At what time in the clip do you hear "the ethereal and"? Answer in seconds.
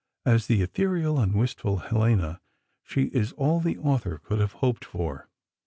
0.47-1.35